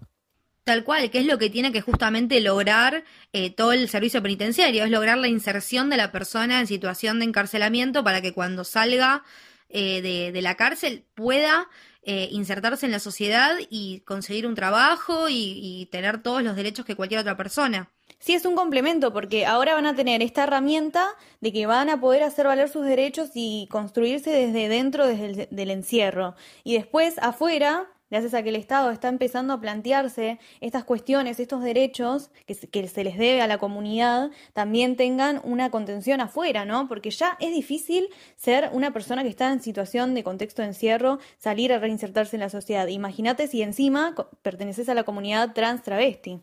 Tal 0.66 0.84
cual, 0.84 1.12
que 1.12 1.20
es 1.20 1.28
lo 1.28 1.38
que 1.38 1.52
tiene 1.52 1.72
que 1.72 1.82
justamente 1.82 2.42
lograr 2.42 3.04
eh, 3.34 3.52
todo 3.52 3.72
el 3.72 3.88
servicio 3.88 4.24
penitenciario, 4.24 4.84
es 4.84 4.90
lograr 4.90 5.16
la 5.20 5.28
inserción 5.28 5.92
de 5.92 5.98
la 5.98 6.12
persona 6.12 6.60
en 6.60 6.66
situación 6.66 7.20
de 7.20 7.26
encarcelamiento 7.26 8.04
para 8.04 8.20
que 8.20 8.34
cuando 8.34 8.64
salga 8.64 9.24
eh, 9.70 10.02
de, 10.02 10.42
la 10.42 10.56
cárcel 10.56 11.04
pueda 11.14 11.70
eh, 12.02 12.30
insertarse 12.32 12.88
en 12.88 12.92
la 12.92 12.98
sociedad 12.98 13.56
y 13.70 14.00
conseguir 14.06 14.48
un 14.48 14.56
trabajo 14.56 15.28
y, 15.30 15.88
tener 15.92 16.24
todos 16.24 16.42
los 16.42 16.56
derechos 16.56 16.84
que 16.84 16.96
cualquier 16.96 17.20
otra 17.20 17.38
persona. 17.38 17.92
Sí, 18.18 18.34
es 18.34 18.44
un 18.44 18.56
complemento 18.56 19.14
porque 19.14 19.46
ahora 19.46 19.76
van 19.76 19.86
a 19.86 19.96
tener 19.96 20.24
esta 20.24 20.46
herramienta 20.46 21.10
de 21.42 21.54
que 21.54 21.68
van 21.68 21.90
a 21.90 22.00
poder 22.00 22.24
hacer 22.24 22.48
valer 22.48 22.70
sus 22.70 22.88
derechos 22.88 23.30
y 23.36 23.68
construirse 23.70 24.32
desde 24.32 24.68
dentro 24.68 25.06
desde 25.06 25.26
el, 25.26 25.48
del 25.52 25.70
encierro. 25.70 26.34
Y 26.64 26.74
después 26.74 27.20
afuera 27.20 27.88
gracias 28.10 28.34
a 28.34 28.44
que 28.44 28.50
el 28.50 28.56
Estado 28.56 28.92
está 28.92 29.08
empezando 29.08 29.54
a 29.54 29.62
plantearse 29.62 30.40
estas 30.62 30.84
cuestiones, 30.84 31.40
estos 31.40 31.64
derechos 31.64 32.30
que 32.46 32.54
se, 32.54 32.68
que 32.68 32.88
se 32.88 33.04
les 33.04 33.18
debe 33.18 33.42
a 33.42 33.48
la 33.48 33.58
comunidad, 33.58 34.32
también 34.54 34.96
tengan 34.96 35.42
una 35.44 35.70
contención 35.72 36.22
afuera, 36.22 36.66
¿no? 36.66 36.88
Porque 36.88 37.10
ya 37.10 37.38
es 37.40 37.54
difícil 37.54 38.10
ser 38.36 38.70
una 38.74 38.92
persona 38.92 39.24
que 39.24 39.30
está 39.30 39.52
en 39.52 39.62
situación 39.62 40.14
de 40.14 40.24
contexto 40.24 40.62
de 40.62 40.70
encierro, 40.70 41.20
salir 41.38 41.74
a 41.74 41.80
reinsertarse 41.80 42.36
en 42.36 42.42
la 42.42 42.50
sociedad. 42.50 42.88
Imagínate 42.88 43.48
si 43.48 43.62
encima 43.62 44.16
perteneces 44.42 44.90
a 44.90 44.94
la 44.94 45.04
comunidad 45.04 45.54
trans 45.54 45.84
travesti. 45.84 46.42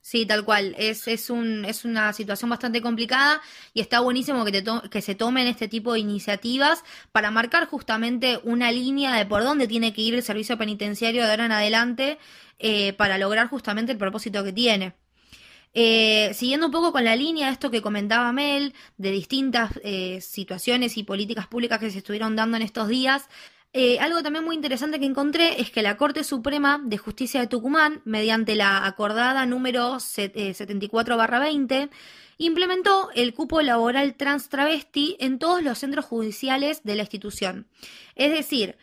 Sí, 0.00 0.24
tal 0.26 0.44
cual. 0.44 0.74
Es, 0.78 1.06
es, 1.08 1.30
un, 1.30 1.64
es 1.64 1.84
una 1.84 2.12
situación 2.12 2.50
bastante 2.50 2.80
complicada 2.80 3.40
y 3.74 3.80
está 3.80 4.00
buenísimo 4.00 4.44
que, 4.44 4.52
te 4.52 4.64
que 4.90 5.02
se 5.02 5.14
tomen 5.14 5.46
este 5.46 5.68
tipo 5.68 5.92
de 5.92 6.00
iniciativas 6.00 6.82
para 7.12 7.30
marcar 7.30 7.66
justamente 7.66 8.40
una 8.42 8.72
línea 8.72 9.14
de 9.14 9.26
por 9.26 9.42
dónde 9.42 9.68
tiene 9.68 9.92
que 9.92 10.02
ir 10.02 10.14
el 10.14 10.22
servicio 10.22 10.56
penitenciario 10.56 11.24
de 11.24 11.30
ahora 11.30 11.46
en 11.46 11.52
adelante 11.52 12.18
eh, 12.58 12.92
para 12.94 13.18
lograr 13.18 13.48
justamente 13.48 13.92
el 13.92 13.98
propósito 13.98 14.42
que 14.44 14.52
tiene. 14.52 14.94
Eh, 15.74 16.32
siguiendo 16.34 16.66
un 16.66 16.72
poco 16.72 16.92
con 16.92 17.04
la 17.04 17.14
línea 17.14 17.46
de 17.46 17.52
esto 17.52 17.70
que 17.70 17.82
comentaba 17.82 18.32
Mel, 18.32 18.74
de 18.96 19.10
distintas 19.10 19.72
eh, 19.84 20.20
situaciones 20.20 20.96
y 20.96 21.04
políticas 21.04 21.46
públicas 21.46 21.78
que 21.78 21.90
se 21.90 21.98
estuvieron 21.98 22.34
dando 22.34 22.56
en 22.56 22.62
estos 22.62 22.88
días, 22.88 23.28
eh, 23.74 23.98
algo 24.00 24.22
también 24.22 24.44
muy 24.44 24.56
interesante 24.56 24.98
que 24.98 25.04
encontré 25.04 25.60
es 25.60 25.70
que 25.70 25.82
la 25.82 25.98
Corte 25.98 26.24
Suprema 26.24 26.80
de 26.82 26.96
Justicia 26.96 27.40
de 27.40 27.48
Tucumán, 27.48 28.00
mediante 28.04 28.54
la 28.56 28.86
acordada 28.86 29.44
número 29.44 29.96
74-20, 29.96 31.72
eh, 31.72 31.90
implementó 32.38 33.10
el 33.14 33.34
cupo 33.34 33.60
laboral 33.60 34.14
trans 34.14 34.48
travesti 34.48 35.16
en 35.20 35.38
todos 35.38 35.62
los 35.62 35.78
centros 35.78 36.06
judiciales 36.06 36.82
de 36.82 36.96
la 36.96 37.02
institución. 37.02 37.66
Es 38.14 38.32
decir, 38.32 38.78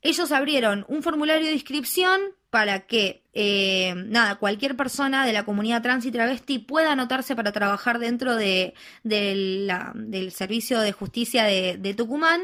ellos 0.00 0.32
abrieron 0.32 0.86
un 0.88 1.02
formulario 1.02 1.46
de 1.46 1.52
inscripción 1.52 2.20
para 2.48 2.86
que 2.86 3.22
eh, 3.34 3.92
nada, 3.94 4.36
cualquier 4.36 4.74
persona 4.74 5.26
de 5.26 5.34
la 5.34 5.44
comunidad 5.44 5.82
trans 5.82 6.06
y 6.06 6.10
travesti 6.10 6.58
pueda 6.58 6.92
anotarse 6.92 7.36
para 7.36 7.52
trabajar 7.52 7.98
dentro 7.98 8.36
de, 8.36 8.72
del 9.04 10.32
servicio 10.32 10.80
de 10.80 10.92
justicia 10.92 11.44
de 11.44 11.94
Tucumán 11.94 12.40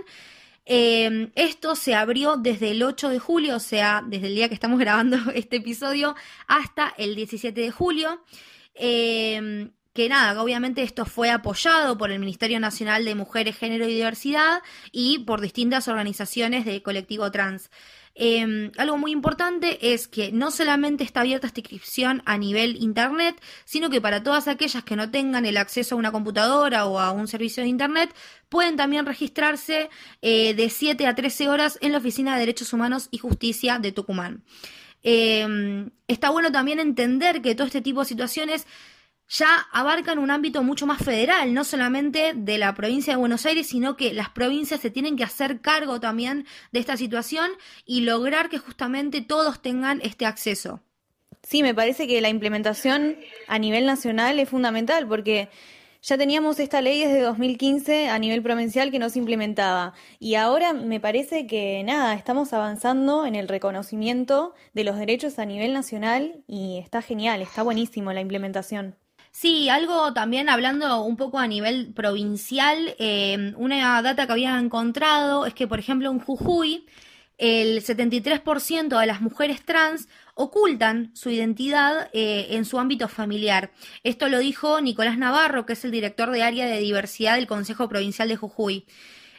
Em, 0.69 1.31
esto 1.37 1.77
se 1.77 1.95
abrió 1.95 2.37
desde 2.37 2.73
el 2.73 2.83
8 2.83 3.09
de 3.09 3.21
julio, 3.21 3.57
o 3.57 3.61
sea, 3.61 4.03
desde 4.05 4.27
el 4.27 4.35
día 4.35 4.49
que 4.49 4.55
estamos 4.55 4.79
grabando 4.81 5.17
este 5.35 5.57
episodio, 5.57 6.17
hasta 6.49 6.93
el 6.99 7.15
17 7.15 7.59
de 7.61 7.71
julio. 7.71 8.21
Em, 8.75 9.71
que 9.95 10.11
nada, 10.11 10.43
obviamente 10.43 10.83
esto 10.83 11.07
fue 11.07 11.31
apoyado 11.31 11.97
por 11.97 12.11
el 12.13 12.19
Ministerio 12.19 12.61
Nacional 12.61 13.07
de 13.07 13.15
Mujeres, 13.15 13.57
Género 13.57 13.89
y 13.89 13.95
Diversidad 13.95 14.61
y 14.93 15.21
por 15.21 15.41
distintas 15.41 15.89
organizaciones 15.89 16.67
de 16.67 16.83
colectivo 16.83 17.31
trans. 17.31 17.71
Em, 18.19 18.73
algo 18.79 18.97
muy 18.97 19.13
importante 19.13 19.93
es 19.93 20.09
que 20.09 20.33
no 20.33 20.51
solamente 20.51 21.05
está 21.05 21.21
abierta 21.21 21.47
esta 21.47 21.61
inscripción 21.61 22.23
a 22.25 22.39
nivel 22.39 22.83
internet, 22.83 23.39
sino 23.67 23.91
que 23.91 24.01
para 24.01 24.23
todas 24.23 24.49
aquellas 24.49 24.85
que 24.85 24.97
no 24.97 25.11
tengan 25.11 25.45
el 25.45 25.59
acceso 25.59 25.95
a 25.95 25.99
una 25.99 26.13
computadora 26.13 26.87
o 26.87 26.99
a 26.99 27.13
un 27.13 27.29
servicio 27.29 27.63
de 27.63 27.69
internet, 27.69 28.15
pueden 28.49 28.77
también 28.77 29.05
registrarse 29.05 29.91
eh, 30.23 30.55
de 30.55 30.71
7 30.71 31.07
a 31.07 31.15
13 31.15 31.51
horas 31.51 31.79
en 31.83 31.93
la 31.93 31.99
Oficina 31.99 32.33
de 32.33 32.41
Derechos 32.41 32.73
Humanos 32.73 33.09
y 33.11 33.19
Justicia 33.19 33.79
de 33.79 33.93
Tucumán. 33.93 34.45
Em, 35.03 35.91
está 36.09 36.31
bueno 36.31 36.51
también 36.51 36.81
entender 36.81 37.43
que 37.43 37.55
todo 37.55 37.67
este 37.67 37.83
tipo 37.83 38.01
de 38.01 38.07
situaciones 38.07 38.67
ya 39.29 39.67
abarcan 39.73 40.19
un 40.19 40.31
ámbito 40.31 40.63
mucho 40.63 40.87
más 40.87 41.03
federal, 41.03 41.53
no 41.53 41.65
solamente 41.65 42.33
de 42.35 42.59
la 42.59 42.75
provincia 42.75 43.13
de 43.13 43.19
Buenos 43.19 43.45
Aires, 43.47 43.67
sino 43.67 43.97
que 43.97 44.13
las 44.13 44.31
provincias 44.31 44.81
se 44.81 44.91
tienen 44.91 45.17
que 45.17 45.25
hacer 45.25 45.61
cargo 45.61 46.01
también 46.01 46.47
de 46.73 46.81
esta 46.81 46.97
situación 46.97 47.51
y 47.85 48.03
lograr 48.03 48.49
que 48.49 48.59
justamente 48.59 49.23
todos 49.23 49.61
tengan 49.61 50.01
este 50.03 50.27
acceso. 50.27 50.81
Sí, 51.43 51.63
me 51.63 51.75
parece 51.75 52.07
que 52.07 52.21
la 52.21 52.29
implementación 52.29 53.17
a 53.47 53.59
nivel 53.59 53.87
nacional 53.87 54.39
es 54.41 54.49
fundamental 54.49 55.07
porque 55.07 55.49
ya 56.03 56.19
teníamos 56.19 56.61
esta 56.61 56.81
ley 56.81 57.05
desde 57.05 57.21
2015 57.21 58.09
a 58.09 58.19
nivel 58.19 58.43
provincial 58.43 58.91
que 58.91 58.99
no 58.99 59.11
se 59.11 59.19
implementaba 59.19 59.93
y 60.19 60.35
ahora 60.35 60.73
me 60.73 61.01
parece 61.01 61.47
que 61.47 61.83
nada, 61.85 62.15
estamos 62.15 62.53
avanzando 62.53 63.27
en 63.27 63.35
el 63.35 63.49
reconocimiento 63.49 64.55
de 64.73 64.85
los 64.85 64.99
derechos 64.99 65.39
a 65.39 65.47
nivel 65.47 65.73
nacional 65.73 66.45
y 66.47 66.79
está 66.79 67.03
genial, 67.03 67.43
está 67.43 67.63
buenísimo 67.63 68.13
la 68.13 68.21
implementación. 68.21 68.97
Sí, 69.39 69.69
algo 69.69 70.15
también 70.15 70.49
hablando 70.49 71.03
un 71.03 71.19
poco 71.19 71.39
a 71.39 71.47
nivel 71.47 71.93
provincial, 71.93 72.97
eh, 72.99 73.53
una 73.59 74.01
data 74.01 74.25
que 74.27 74.33
había 74.33 74.59
encontrado 74.59 75.45
es 75.45 75.53
que, 75.53 75.69
por 75.69 75.79
ejemplo, 75.79 76.11
en 76.11 76.21
Jujuy, 76.21 76.87
el 77.37 77.83
73% 77.83 78.99
de 78.99 79.07
las 79.07 79.21
mujeres 79.21 79.63
trans 79.63 80.09
ocultan 80.35 81.15
su 81.15 81.29
identidad 81.29 82.09
eh, 82.15 82.47
en 82.53 82.65
su 82.65 82.79
ámbito 82.79 83.09
familiar. 83.09 83.73
Esto 84.05 84.31
lo 84.31 84.39
dijo 84.39 84.81
Nicolás 84.81 85.19
Navarro, 85.19 85.67
que 85.67 85.75
es 85.75 85.85
el 85.85 85.91
director 85.91 86.31
de 86.31 86.43
área 86.43 86.65
de 86.65 86.79
diversidad 86.79 87.35
del 87.35 87.47
Consejo 87.47 87.91
Provincial 87.91 88.29
de 88.29 88.37
Jujuy. 88.37 88.87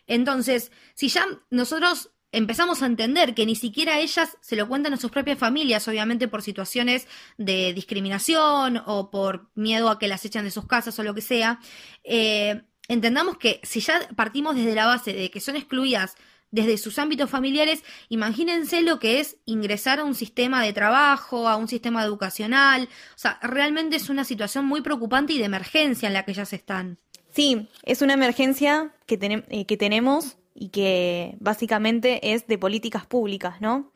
Entonces, 0.06 0.72
si 0.94 1.08
ya 1.10 1.26
nosotros 1.50 2.12
empezamos 2.32 2.82
a 2.82 2.86
entender 2.86 3.34
que 3.34 3.46
ni 3.46 3.56
siquiera 3.56 4.00
ellas 4.00 4.38
se 4.42 4.56
lo 4.56 4.68
cuentan 4.68 4.94
a 4.94 4.98
sus 4.98 5.12
propias 5.12 5.40
familias, 5.40 5.88
obviamente 5.88 6.28
por 6.28 6.42
situaciones 6.42 7.08
de 7.38 7.74
discriminación 7.74 8.82
o 8.86 9.10
por 9.10 9.50
miedo 9.56 9.90
a 9.90 10.00
que 10.00 10.08
las 10.08 10.26
echen 10.26 10.44
de 10.44 10.52
sus 10.52 10.68
casas 10.68 10.98
o 11.00 11.04
lo 11.04 11.14
que 11.14 11.22
sea, 11.22 11.60
eh, 12.04 12.62
entendamos 12.88 13.38
que 13.38 13.60
si 13.64 13.80
ya 13.80 14.08
partimos 14.16 14.56
desde 14.56 14.76
la 14.76 14.86
base 14.86 15.14
de 15.14 15.32
que 15.32 15.40
son 15.40 15.56
excluidas 15.56 16.16
desde 16.50 16.78
sus 16.78 16.98
ámbitos 16.98 17.30
familiares, 17.30 17.84
imagínense 18.10 18.82
lo 18.82 19.00
que 19.00 19.20
es 19.20 19.38
ingresar 19.46 20.00
a 20.00 20.06
un 20.06 20.16
sistema 20.16 20.64
de 20.64 20.74
trabajo, 20.74 21.50
a 21.50 21.58
un 21.58 21.68
sistema 21.68 22.04
educacional. 22.04 22.88
O 23.16 23.18
sea, 23.18 23.38
realmente 23.42 23.98
es 23.98 24.10
una 24.10 24.24
situación 24.24 24.66
muy 24.66 24.82
preocupante 24.82 25.34
y 25.34 25.40
de 25.40 25.46
emergencia 25.46 26.08
en 26.08 26.14
la 26.14 26.24
que 26.24 26.32
ellas 26.32 26.54
están. 26.54 27.00
Sí, 27.34 27.68
es 27.84 28.02
una 28.02 28.14
emergencia 28.14 28.94
que, 29.06 29.44
eh, 29.50 29.66
que 29.66 29.78
tenemos 29.78 30.38
y 30.58 30.70
que 30.70 31.36
básicamente 31.40 32.34
es 32.34 32.48
de 32.48 32.58
políticas 32.58 33.06
públicas, 33.06 33.62
¿no? 33.62 33.92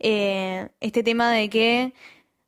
Eh, 0.00 0.68
este 0.80 1.02
tema 1.02 1.30
de 1.32 1.48
que 1.48 1.94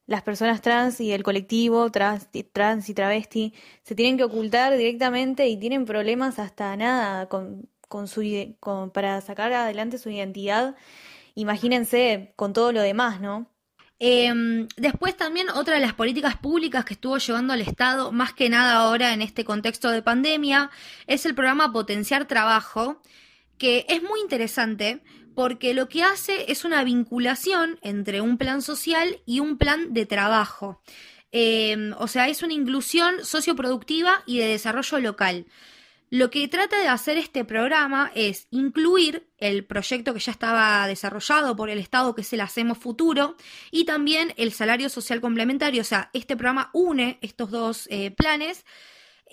las 0.06 0.22
personas 0.22 0.60
trans 0.62 1.00
y 1.00 1.12
el 1.12 1.22
colectivo 1.22 1.90
trans, 1.90 2.28
trans 2.52 2.88
y 2.88 2.94
travesti 2.94 3.54
se 3.84 3.94
tienen 3.94 4.16
que 4.16 4.24
ocultar 4.24 4.76
directamente 4.76 5.46
y 5.48 5.56
tienen 5.58 5.84
problemas 5.84 6.38
hasta 6.38 6.76
nada 6.76 7.28
con, 7.28 7.68
con 7.88 8.08
su, 8.08 8.22
para 8.92 9.20
sacar 9.20 9.52
adelante 9.52 9.98
su 9.98 10.10
identidad. 10.10 10.76
Imagínense 11.34 12.32
con 12.36 12.52
todo 12.52 12.72
lo 12.72 12.82
demás, 12.82 13.20
¿no? 13.20 13.52
Em, 14.04 14.66
después 14.76 15.16
también 15.16 15.48
otra 15.50 15.74
de 15.74 15.80
las 15.80 15.94
políticas 15.94 16.36
públicas 16.36 16.84
que 16.84 16.94
estuvo 16.94 17.18
llevando 17.18 17.52
al 17.52 17.60
Estado, 17.60 18.10
más 18.10 18.32
que 18.32 18.48
nada 18.48 18.74
ahora 18.74 19.12
en 19.14 19.22
este 19.22 19.44
contexto 19.44 19.90
de 19.90 20.02
pandemia, 20.02 20.70
es 21.06 21.24
el 21.24 21.36
programa 21.36 21.72
Potenciar 21.72 22.26
Trabajo, 22.26 23.00
que 23.58 23.86
es 23.88 24.02
muy 24.02 24.20
interesante 24.20 25.02
porque 25.34 25.74
lo 25.74 25.88
que 25.88 26.02
hace 26.02 26.50
es 26.52 26.64
una 26.64 26.84
vinculación 26.84 27.78
entre 27.82 28.20
un 28.20 28.38
plan 28.38 28.62
social 28.62 29.20
y 29.26 29.40
un 29.40 29.58
plan 29.58 29.92
de 29.94 30.06
trabajo. 30.06 30.82
Em, 31.30 31.94
o 31.98 32.08
sea, 32.08 32.28
es 32.28 32.42
una 32.42 32.52
inclusión 32.52 33.24
socioproductiva 33.24 34.22
y 34.26 34.38
de 34.38 34.46
desarrollo 34.48 34.98
local. 34.98 35.46
Lo 36.10 36.30
que 36.30 36.46
trata 36.46 36.78
de 36.78 36.88
hacer 36.88 37.16
este 37.16 37.42
programa 37.42 38.12
es 38.14 38.46
incluir 38.50 39.26
el 39.38 39.64
proyecto 39.64 40.12
que 40.12 40.20
ya 40.20 40.32
estaba 40.32 40.86
desarrollado 40.86 41.56
por 41.56 41.70
el 41.70 41.78
Estado, 41.78 42.14
que 42.14 42.20
es 42.20 42.30
el 42.34 42.42
Hacemos 42.42 42.76
Futuro, 42.76 43.34
y 43.70 43.86
también 43.86 44.34
el 44.36 44.52
salario 44.52 44.90
social 44.90 45.22
complementario. 45.22 45.80
O 45.80 45.86
sea, 45.86 46.10
este 46.12 46.36
programa 46.36 46.68
une 46.74 47.18
estos 47.22 47.50
dos 47.50 47.88
eh, 47.90 48.10
planes 48.10 48.66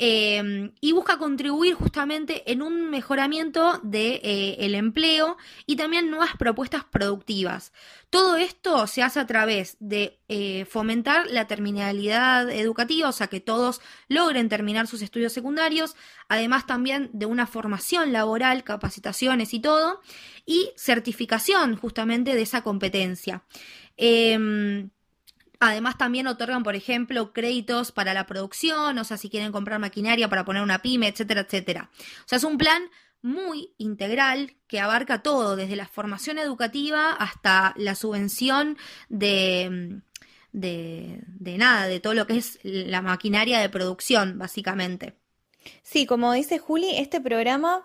Em, 0.01 0.71
y 0.79 0.93
busca 0.93 1.17
contribuir 1.17 1.73
justamente 1.73 2.49
en 2.53 2.61
un 2.61 2.89
mejoramiento 2.89 3.81
del 3.83 3.91
de, 3.91 4.21
eh, 4.23 4.77
empleo 4.77 5.35
y 5.65 5.75
también 5.75 6.09
nuevas 6.09 6.37
propuestas 6.37 6.85
productivas. 6.85 7.73
Todo 8.09 8.37
esto 8.37 8.87
se 8.87 9.03
hace 9.03 9.19
a 9.19 9.27
través 9.27 9.75
de 9.81 10.17
eh, 10.29 10.63
fomentar 10.63 11.27
la 11.29 11.47
terminalidad 11.47 12.49
educativa, 12.49 13.09
o 13.09 13.11
sea, 13.11 13.27
que 13.27 13.41
todos 13.41 13.81
logren 14.07 14.47
terminar 14.47 14.87
sus 14.87 15.01
estudios 15.01 15.33
secundarios, 15.33 15.97
además 16.29 16.65
también 16.65 17.09
de 17.11 17.25
una 17.25 17.45
formación 17.45 18.13
laboral, 18.13 18.63
capacitaciones 18.63 19.53
y 19.53 19.59
todo, 19.59 19.99
y 20.45 20.71
certificación 20.77 21.75
justamente 21.75 22.35
de 22.35 22.43
esa 22.43 22.61
competencia. 22.63 23.43
Em, 25.61 25.67
Además 25.69 25.97
también 25.97 26.27
otorgan, 26.27 26.63
por 26.63 26.75
ejemplo, 26.75 27.33
créditos 27.33 27.91
para 27.91 28.13
la 28.13 28.25
producción, 28.25 28.97
o 28.97 29.03
sea, 29.03 29.17
si 29.17 29.29
quieren 29.29 29.51
comprar 29.51 29.79
maquinaria 29.79 30.29
para 30.29 30.45
poner 30.45 30.63
una 30.63 30.81
pyme, 30.81 31.07
etcétera, 31.07 31.41
etcétera. 31.41 31.89
O 32.25 32.27
sea, 32.27 32.37
es 32.37 32.43
un 32.43 32.57
plan 32.57 32.83
muy 33.21 33.73
integral 33.77 34.55
que 34.67 34.79
abarca 34.79 35.21
todo, 35.21 35.55
desde 35.57 35.75
la 35.75 35.87
formación 35.87 36.37
educativa 36.37 37.11
hasta 37.11 37.73
la 37.77 37.95
subvención 37.95 38.77
de, 39.09 40.01
de, 40.53 41.21
de 41.27 41.57
nada, 41.57 41.87
de 41.87 41.99
todo 41.99 42.13
lo 42.13 42.25
que 42.27 42.37
es 42.37 42.59
la 42.63 43.01
maquinaria 43.01 43.59
de 43.59 43.69
producción, 43.69 44.37
básicamente. 44.37 45.15
Sí, 45.83 46.05
como 46.05 46.31
dice 46.33 46.59
Juli, 46.59 46.91
este 46.97 47.19
programa 47.19 47.83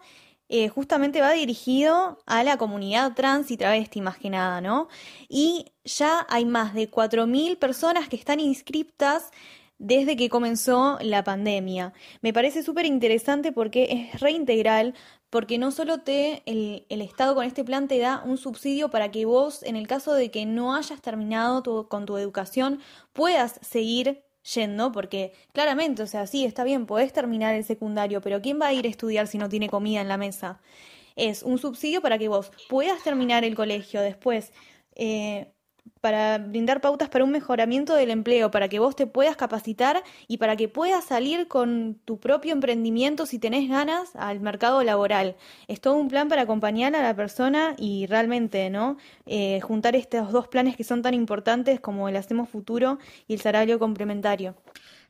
eh, 0.48 0.68
justamente 0.68 1.20
va 1.20 1.32
dirigido 1.32 2.18
a 2.26 2.44
la 2.44 2.58
comunidad 2.58 3.14
trans 3.14 3.50
y 3.50 3.56
travesti 3.56 4.00
más 4.00 4.18
que 4.18 4.30
nada, 4.30 4.60
¿no? 4.60 4.88
Y 5.28 5.72
ya 5.84 6.26
hay 6.28 6.44
más 6.44 6.74
de 6.74 6.90
4.000 6.90 7.58
personas 7.58 8.08
que 8.08 8.16
están 8.16 8.40
inscriptas 8.40 9.30
desde 9.78 10.16
que 10.16 10.28
comenzó 10.28 10.98
la 11.00 11.24
pandemia. 11.24 11.92
Me 12.20 12.32
parece 12.32 12.62
súper 12.62 12.86
interesante 12.86 13.52
porque 13.52 14.10
es 14.12 14.20
reintegral, 14.20 14.94
porque 15.30 15.58
no 15.58 15.70
solo 15.70 15.98
te, 15.98 16.42
el, 16.46 16.86
el, 16.88 17.02
Estado 17.02 17.34
con 17.34 17.44
este 17.44 17.64
plan 17.64 17.88
te 17.88 17.98
da 17.98 18.22
un 18.24 18.38
subsidio 18.38 18.90
para 18.90 19.10
que 19.10 19.24
vos, 19.24 19.62
en 19.62 19.76
el 19.76 19.86
caso 19.86 20.14
de 20.14 20.30
que 20.30 20.46
no 20.46 20.74
hayas 20.74 21.00
terminado 21.02 21.88
con 21.88 22.06
tu 22.06 22.16
educación, 22.18 22.80
puedas 23.12 23.58
seguir 23.62 24.23
yendo, 24.44 24.92
porque 24.92 25.32
claramente, 25.52 26.02
o 26.02 26.06
sea, 26.06 26.26
sí, 26.26 26.44
está 26.44 26.64
bien, 26.64 26.86
podés 26.86 27.12
terminar 27.12 27.54
el 27.54 27.64
secundario, 27.64 28.20
pero 28.20 28.42
¿quién 28.42 28.60
va 28.60 28.66
a 28.68 28.72
ir 28.72 28.86
a 28.86 28.88
estudiar 28.90 29.26
si 29.26 29.38
no 29.38 29.48
tiene 29.48 29.68
comida 29.68 30.00
en 30.00 30.08
la 30.08 30.18
mesa? 30.18 30.60
Es 31.16 31.42
un 31.42 31.58
subsidio 31.58 32.02
para 32.02 32.18
que 32.18 32.28
vos 32.28 32.52
puedas 32.68 33.02
terminar 33.02 33.44
el 33.44 33.54
colegio 33.54 34.00
después. 34.02 34.52
Eh, 34.96 35.53
para 36.04 36.36
brindar 36.36 36.82
pautas 36.82 37.08
para 37.08 37.24
un 37.24 37.30
mejoramiento 37.30 37.94
del 37.94 38.10
empleo, 38.10 38.50
para 38.50 38.68
que 38.68 38.78
vos 38.78 38.94
te 38.94 39.06
puedas 39.06 39.36
capacitar 39.36 40.04
y 40.28 40.36
para 40.36 40.54
que 40.54 40.68
puedas 40.68 41.02
salir 41.02 41.48
con 41.48 41.98
tu 42.04 42.20
propio 42.20 42.52
emprendimiento 42.52 43.24
si 43.24 43.38
tenés 43.38 43.70
ganas 43.70 44.14
al 44.14 44.40
mercado 44.40 44.82
laboral. 44.82 45.34
Es 45.66 45.80
todo 45.80 45.94
un 45.94 46.08
plan 46.08 46.28
para 46.28 46.42
acompañar 46.42 46.94
a 46.94 47.02
la 47.02 47.16
persona 47.16 47.74
y 47.78 48.04
realmente, 48.04 48.68
¿no? 48.68 48.98
Eh, 49.24 49.62
juntar 49.62 49.96
estos 49.96 50.30
dos 50.30 50.46
planes 50.46 50.76
que 50.76 50.84
son 50.84 51.00
tan 51.00 51.14
importantes 51.14 51.80
como 51.80 52.06
el 52.10 52.16
Hacemos 52.16 52.50
Futuro 52.50 52.98
y 53.26 53.32
el 53.32 53.40
salario 53.40 53.78
complementario. 53.78 54.54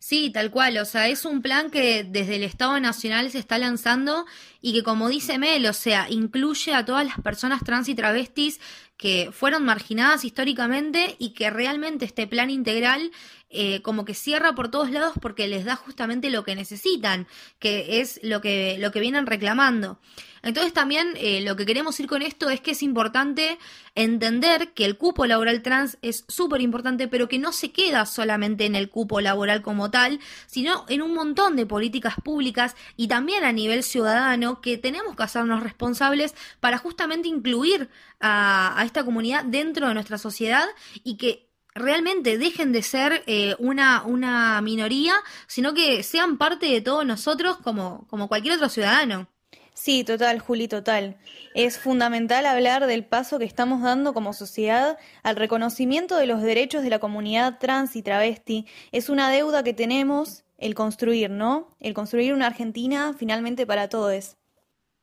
Sí, 0.07 0.29
tal 0.29 0.51
cual, 0.51 0.77
o 0.77 0.85
sea, 0.85 1.09
es 1.09 1.25
un 1.25 1.41
plan 1.41 1.71
que 1.71 2.05
desde 2.05 2.37
el 2.37 2.43
Estado 2.43 2.79
Nacional 2.79 3.31
se 3.31 3.39
está 3.39 3.57
lanzando 3.57 4.27
y 4.61 4.75
que 4.75 4.83
como 4.83 5.09
dice 5.09 5.39
Mel, 5.39 5.65
o 5.65 5.73
sea, 5.73 6.11
incluye 6.11 6.75
a 6.75 6.85
todas 6.85 7.07
las 7.07 7.19
personas 7.23 7.65
trans 7.65 7.89
y 7.89 7.95
travestis 7.95 8.61
que 8.97 9.31
fueron 9.33 9.65
marginadas 9.65 10.25
históricamente 10.25 11.17
y 11.19 11.31
que 11.31 11.51
realmente 11.51 12.05
este 12.05 12.27
plan 12.27 12.51
integral 12.51 13.11
eh, 13.51 13.83
como 13.83 14.05
que 14.05 14.15
cierra 14.15 14.55
por 14.55 14.71
todos 14.71 14.91
lados 14.91 15.15
porque 15.21 15.47
les 15.49 15.65
da 15.65 15.77
justamente 15.77 16.31
lo 16.31 16.45
que 16.45 16.55
necesitan, 16.55 17.27
que 17.59 18.01
es 18.01 18.21
lo 18.23 18.41
que, 18.41 18.77
lo 18.79 18.93
que 18.93 19.01
vienen 19.01 19.27
reclamando. 19.27 19.99
Entonces 20.45 20.75
también 20.75 21.15
eh, 21.17 21.41
lo 21.41 21.57
que 21.57 21.65
queremos 21.65 21.99
ir 22.01 22.07
con 22.07 22.21
esto 22.21 22.51
es 22.51 22.61
que 22.61 22.73
es 22.73 22.83
importante 22.83 23.59
entender 23.95 24.75
que 24.75 24.85
el 24.85 24.99
cupo 24.99 25.25
laboral 25.25 25.63
trans 25.63 25.97
es 26.03 26.25
súper 26.29 26.61
importante, 26.61 27.09
pero 27.09 27.29
que 27.29 27.39
no 27.39 27.51
se 27.51 27.73
queda 27.73 28.05
solamente 28.05 28.67
en 28.67 28.75
el 28.75 28.91
cupo 28.91 29.23
laboral 29.23 29.63
como 29.63 29.91
tal, 29.91 30.21
sino 30.47 30.85
en 30.89 31.01
un 31.01 31.15
montón 31.15 31.57
de 31.57 31.65
políticas 31.65 32.17
públicas 32.23 32.77
y 32.97 33.09
también 33.09 33.45
a 33.45 33.53
nivel 33.53 33.83
ciudadano 33.83 34.61
que 34.61 34.77
tenemos 34.77 35.17
que 35.17 35.23
hacernos 35.23 35.63
responsables 35.63 36.35
para 36.61 36.77
justamente 36.77 37.29
incluir 37.29 37.89
a, 38.21 38.83
esta 38.85 39.03
comunidad 39.03 39.45
dentro 39.45 39.89
de 39.89 39.95
nuestra 39.95 40.19
sociedad 40.19 40.67
y 41.03 41.17
que 41.17 41.49
realmente 41.75 42.37
dejen 42.37 42.73
de 42.73 42.83
ser 42.83 43.25
eh, 43.27 43.57
una, 43.59 44.61
minoría, 44.61 45.15
sino 45.47 45.73
que 45.73 46.03
sean 46.03 46.37
parte 46.37 46.67
de 46.67 46.83
todos 46.83 47.07
nosotros 47.07 47.57
como 47.57 48.29
cualquier 48.29 48.57
otro 48.57 48.69
ciudadano. 48.69 49.34
Sí, 49.75 50.05
total, 50.05 50.39
Juli, 50.39 50.69
total. 50.69 51.17
Es 51.53 51.79
fundamental 51.79 52.47
hablar 52.47 52.87
del 52.87 53.05
paso 53.05 53.41
que 53.41 53.45
estamos 53.45 53.83
dando 53.83 54.15
como 54.15 54.33
sociedad 54.33 54.99
al 55.25 55.35
reconocimiento 55.35 56.17
de 56.17 56.27
los 56.27 56.43
derechos 56.43 56.85
de 56.85 56.91
la 56.91 57.01
comunidad 57.01 57.59
trans 57.59 57.97
y 57.97 58.03
travesti. 58.03 58.67
Es 58.93 59.09
una 59.09 59.31
deuda 59.31 59.65
que 59.65 59.75
tenemos 59.75 60.45
el 60.59 60.77
construir, 60.77 61.31
¿no? 61.31 61.77
El 61.81 61.93
construir 61.93 62.33
una 62.33 62.47
Argentina 62.47 63.15
finalmente 63.19 63.67
para 63.67 63.89
todos. 63.89 64.37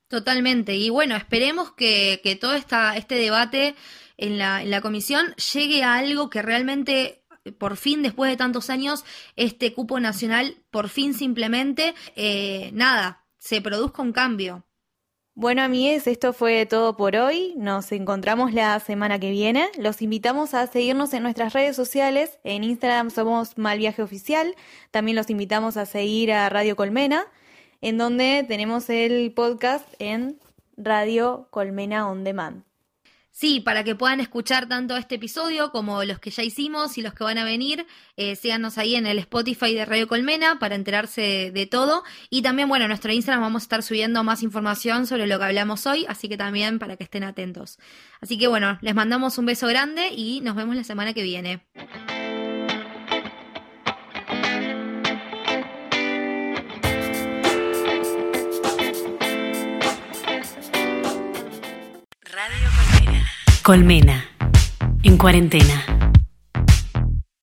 Totalmente. 0.08 0.76
Y 0.76 0.90
bueno, 0.90 1.18
esperemos 1.18 1.74
que, 1.74 2.22
que 2.24 2.38
todo 2.38 2.54
esta, 2.54 2.96
este 2.96 3.16
debate 3.16 3.76
en 4.16 4.38
la, 4.38 4.64
en 4.64 4.72
la 4.72 4.82
comisión 4.82 5.36
llegue 5.54 5.84
a 5.84 5.96
algo 5.96 6.30
que 6.30 6.42
realmente 6.42 7.22
por 7.58 7.76
fin, 7.76 8.04
después 8.04 8.30
de 8.30 8.38
tantos 8.38 8.70
años, 8.70 9.04
este 9.36 9.74
cupo 9.74 10.00
nacional 10.00 10.58
por 10.70 10.90
fin 10.90 11.16
simplemente, 11.16 11.96
eh, 12.16 12.70
nada, 12.74 13.22
se 13.42 13.60
produzca 13.60 14.04
un 14.04 14.14
cambio. 14.14 14.64
Bueno, 15.34 15.64
amigues, 15.64 16.06
esto 16.06 16.32
fue 16.32 16.68
todo 16.68 16.96
por 16.96 17.16
hoy. 17.16 17.56
Nos 17.58 17.92
encontramos 17.92 18.54
la 18.54 18.80
semana 18.80 19.18
que 19.18 19.32
viene. 19.32 19.68
Los 19.80 20.04
invitamos 20.04 20.54
a 20.54 20.68
seguirnos 20.68 21.12
en 21.14 21.24
nuestras 21.24 21.54
redes 21.54 21.76
sociales. 21.76 22.38
En 22.44 22.64
Instagram 22.64 23.10
somos 23.10 23.58
Malviaje 23.58 24.04
Oficial. 24.04 24.56
También 24.92 25.16
los 25.16 25.30
invitamos 25.32 25.76
a 25.76 25.88
seguir 25.88 26.32
a 26.32 26.50
Radio 26.50 26.76
Colmena, 26.76 27.26
en 27.82 27.98
donde 27.98 28.46
tenemos 28.48 28.90
el 28.92 29.34
podcast 29.34 29.88
en 29.98 30.40
Radio 30.78 31.48
Colmena 31.50 32.08
On 32.10 32.24
Demand. 32.24 32.71
Sí, 33.32 33.62
para 33.62 33.86
que 33.86 33.96
puedan 33.96 34.20
escuchar 34.20 34.68
tanto 34.68 34.98
este 34.98 35.16
episodio 35.16 35.72
como 35.72 36.04
los 36.04 36.20
que 36.20 36.32
ya 36.32 36.44
hicimos 36.44 36.98
y 36.98 37.02
los 37.02 37.14
que 37.14 37.24
van 37.24 37.38
a 37.38 37.46
venir, 37.46 37.88
eh, 38.18 38.36
síganos 38.36 38.78
ahí 38.78 38.96
en 38.96 39.08
el 39.08 39.20
Spotify 39.20 39.74
de 39.74 39.86
Radio 39.86 40.08
Colmena 40.08 40.60
para 40.60 40.76
enterarse 40.76 41.50
de, 41.54 41.66
todo. 41.66 42.04
Y 42.30 42.42
también, 42.42 42.68
bueno, 42.68 42.86
en 42.86 42.90
nuestro 42.90 43.12
Instagram 43.14 43.42
vamos 43.42 43.64
a 43.64 43.66
estar 43.66 43.84
subiendo 43.84 44.22
más 44.24 44.44
información 44.44 45.08
sobre 45.08 45.28
lo 45.28 45.40
que 45.40 45.46
hablamos 45.46 45.88
hoy, 45.88 46.06
así 46.10 46.28
que 46.28 46.38
también 46.38 46.78
para 46.78 46.98
que 46.98 47.06
estén 47.06 47.24
atentos. 47.24 47.80
Así 48.20 48.38
que 48.38 48.48
bueno, 48.48 48.78
les 48.82 48.94
mandamos 48.94 49.38
un 49.38 49.46
beso 49.46 49.68
grande 49.68 50.10
y 50.10 50.42
nos 50.42 50.56
vemos 50.56 50.76
la 50.76 50.84
semana 50.84 51.14
que 51.14 51.24
viene. 51.24 51.66
Colmena. 63.64 64.26
En 65.04 65.18
cuarentena. 65.18 66.01